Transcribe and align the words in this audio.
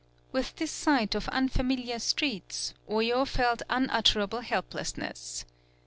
With 0.31 0.55
this 0.55 0.71
sight 0.71 1.13
of 1.13 1.29
unfamiliar 1.29 1.99
streets, 1.99 2.73
Oyo 2.89 3.23
felt 3.27 3.61
unutterable 3.69 4.39
helplessness. 4.41 5.45